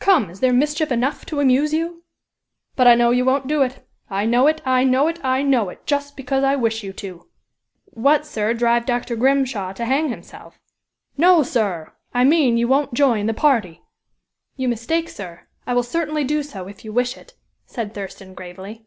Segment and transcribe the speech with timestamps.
[0.00, 0.28] Come!
[0.28, 2.02] is there mischief enough to amuse you?
[2.74, 3.86] But I know you won't do it!
[4.10, 4.60] I know it!
[4.66, 5.24] I know it!
[5.24, 5.86] I know it!
[5.86, 7.28] just because I wish you to!"
[7.84, 8.54] "What, sir?
[8.54, 9.14] drive Dr.
[9.14, 10.58] Grimshaw to hang himself?"
[11.16, 11.92] "No, sir!
[12.12, 13.80] I mean you won't join the party."
[14.56, 15.46] "You mistake, sir.
[15.64, 17.34] I will certainly do so, if you wish it,"
[17.64, 18.84] said Thurston, gravely.